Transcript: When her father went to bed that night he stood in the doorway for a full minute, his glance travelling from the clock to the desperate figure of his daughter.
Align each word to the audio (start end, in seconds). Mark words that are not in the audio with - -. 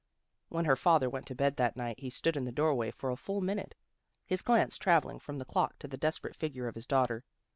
When 0.49 0.65
her 0.65 0.75
father 0.75 1.07
went 1.11 1.27
to 1.27 1.35
bed 1.35 1.57
that 1.57 1.75
night 1.77 1.99
he 1.99 2.09
stood 2.09 2.35
in 2.35 2.45
the 2.45 2.51
doorway 2.51 2.89
for 2.89 3.11
a 3.11 3.15
full 3.15 3.39
minute, 3.39 3.75
his 4.25 4.41
glance 4.41 4.79
travelling 4.79 5.19
from 5.19 5.37
the 5.37 5.45
clock 5.45 5.77
to 5.77 5.87
the 5.87 5.95
desperate 5.95 6.35
figure 6.35 6.67
of 6.67 6.73
his 6.73 6.87
daughter. 6.87 7.23